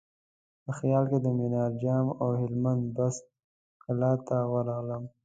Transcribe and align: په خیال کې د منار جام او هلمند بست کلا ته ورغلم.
په 0.63 0.71
خیال 0.79 1.03
کې 1.11 1.19
د 1.25 1.27
منار 1.39 1.71
جام 1.83 2.07
او 2.21 2.29
هلمند 2.41 2.83
بست 2.95 3.23
کلا 3.83 4.11
ته 4.27 4.37
ورغلم. 4.53 5.03